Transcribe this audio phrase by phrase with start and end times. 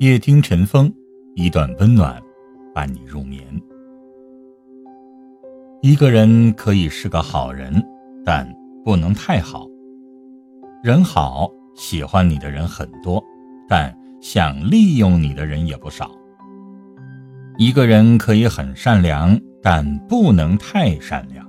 [0.00, 0.90] 夜听晨风，
[1.34, 2.18] 一段温暖，
[2.74, 3.44] 伴你入眠。
[5.82, 7.86] 一个人可以是个好人，
[8.24, 8.50] 但
[8.82, 9.68] 不能太好。
[10.82, 13.22] 人好，喜欢你的人很多，
[13.68, 16.10] 但想利用你的人也不少。
[17.58, 21.46] 一个人可以很善良，但不能太善良。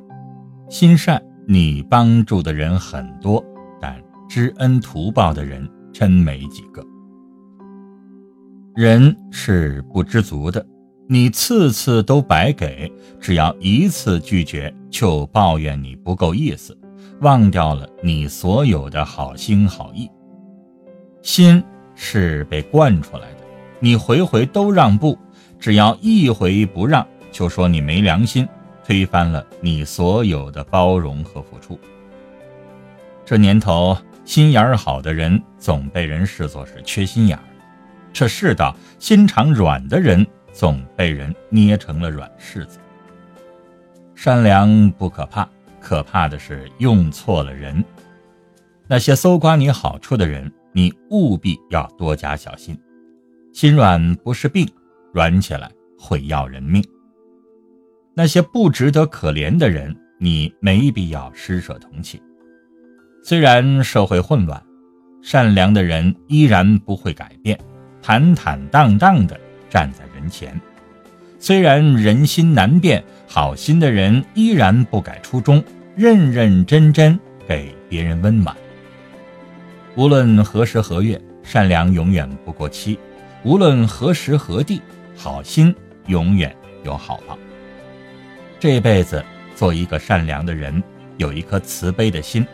[0.68, 3.42] 心善，你帮助的人很多，
[3.80, 3.96] 但
[4.28, 6.86] 知恩图报的人真没几个。
[8.74, 10.66] 人是不知足的，
[11.06, 12.90] 你次次都白给，
[13.20, 16.78] 只要一次拒绝就抱怨你不够意思，
[17.20, 20.10] 忘掉了你所有的好心好意。
[21.22, 21.62] 心
[21.96, 23.40] 是被惯出来的，
[23.82, 25.20] 你回回都让步，
[25.60, 28.48] 只要一回不让，就说你没良心，
[28.86, 31.78] 推翻了你所有的包容和付出。
[33.26, 37.44] 这年头，心眼儿好的人总被人视作是缺心眼儿。
[38.14, 42.80] 这世道，心肠软的人总被人捏成了软柿子。
[44.16, 45.48] 善良不可怕，
[45.80, 47.84] 可怕的是用错了人。
[48.88, 52.78] 那些搜刮你好处的人，你务必要多加小心。
[53.54, 54.68] 心软不是病，
[55.14, 56.84] 软起来会要人命。
[58.14, 62.22] 那些不值得可怜的人，你没必要施舍同情。
[63.24, 64.62] 虽然社会混乱，
[65.22, 67.58] 善良的人依然不会改变。
[68.02, 70.60] 坦坦荡荡地站在人前，
[71.40, 75.64] 虽然人心难变，好心的人依然不改初衷，
[75.96, 78.56] 认认真真给别人温暖。
[79.96, 82.98] 无论何时何月，善良永远不过期；
[83.44, 84.82] 无论何时何地，
[85.16, 85.76] 好心
[86.08, 87.38] 永远有好报。
[88.60, 89.24] 这辈子
[89.56, 90.82] 做一个善良的人，
[91.18, 92.46] 有一颗慈悲的心。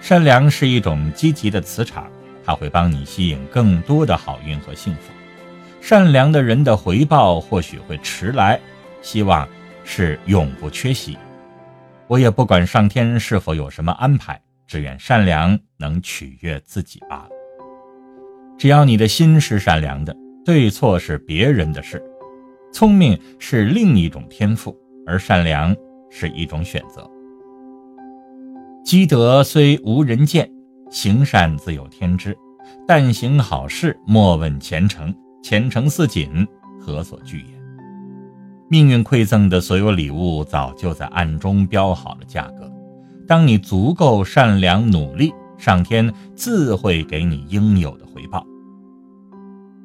[0.00, 2.06] 善良是一种积极的磁场。
[2.44, 5.12] 他会帮你吸引更多的好运和幸福。
[5.80, 8.58] 善良的人的回报或许会迟来，
[9.02, 9.46] 希望
[9.84, 11.16] 是永不缺席。
[12.06, 17.28] 我也不管上天是否有什么安排，只愿善良能取悦自己罢了。
[18.56, 22.02] 只要你的心是善良的，对错是别人的事。
[22.72, 25.74] 聪明是另一种天赋，而善良
[26.10, 27.08] 是一种选择。
[28.84, 30.53] 积德虽无人见。
[30.90, 32.36] 行善自有天知，
[32.86, 35.14] 但行好事莫问前程。
[35.42, 36.46] 前程似锦，
[36.80, 37.54] 何所惧也？
[38.70, 42.72] 命运馈赠的所有礼物，早就在暗中标好了价格。
[43.28, 48.46] 当你足够善良努力，上天自会给你应有的回报。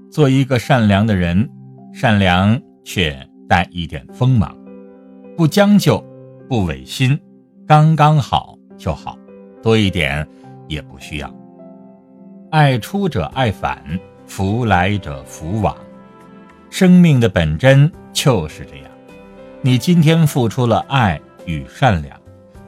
[0.10, 1.50] 做一个善良的人，
[1.94, 4.58] 善良却带一点锋芒，
[5.36, 6.02] 不将就，
[6.48, 7.20] 不违心，
[7.68, 9.18] 刚刚好就好，
[9.62, 10.26] 多一点。
[10.70, 11.30] 也不需要。
[12.52, 13.84] 爱出者爱返，
[14.26, 15.76] 福来者福往。
[16.70, 18.86] 生命的本真就是这样。
[19.62, 22.18] 你今天付出了爱与善良，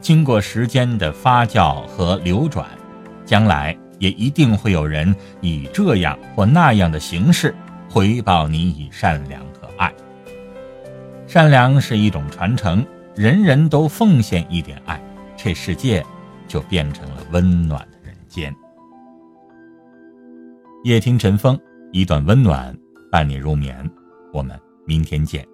[0.00, 2.66] 经过时间的发酵和流转，
[3.24, 7.54] 将来也一定会有人以这样或那样的形式
[7.88, 9.90] 回报你以善良和爱。
[11.26, 12.84] 善良是一种传承，
[13.14, 15.00] 人人都奉献一点爱，
[15.36, 16.04] 这世界
[16.46, 17.86] 就变成了温暖。
[18.32, 18.54] 间，
[20.84, 21.60] 夜听晨风，
[21.92, 22.74] 一段温暖
[23.10, 23.88] 伴你入眠。
[24.32, 25.46] 我们明天见。